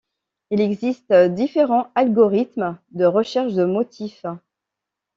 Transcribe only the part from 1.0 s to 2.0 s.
différents